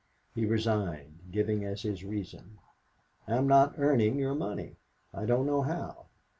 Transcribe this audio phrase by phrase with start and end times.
[0.33, 2.57] He resigned, giving as his reason:
[3.27, 4.77] "I am not earning your money.
[5.13, 6.07] I don't know how."